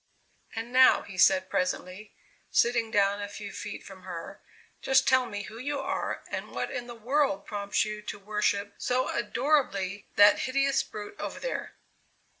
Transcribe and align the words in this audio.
"And 0.55 0.73
now," 0.73 1.03
he 1.03 1.15
said 1.15 1.47
presently, 1.47 2.15
sitting 2.49 2.89
down 2.89 3.21
a 3.21 3.27
few 3.29 3.51
feet 3.51 3.83
from 3.85 4.01
her, 4.01 4.41
"just 4.81 5.07
tell 5.07 5.27
me 5.27 5.43
who 5.43 5.59
you 5.59 5.79
are 5.79 6.23
and 6.31 6.49
what 6.49 6.71
in 6.71 6.87
the 6.87 6.95
world 6.95 7.45
prompts 7.45 7.85
you 7.85 8.01
to 8.01 8.17
worship, 8.17 8.73
so 8.79 9.09
adorably, 9.11 10.07
that 10.15 10.39
hideous 10.39 10.81
brute 10.81 11.19
over 11.19 11.39
there?" 11.39 11.75